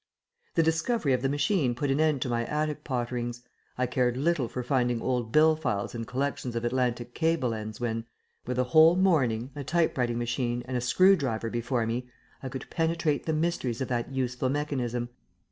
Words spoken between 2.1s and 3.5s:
to my attic potterings.